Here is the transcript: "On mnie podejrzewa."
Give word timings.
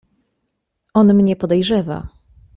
"On 0.95 1.13
mnie 1.13 1.35
podejrzewa." 1.35 2.07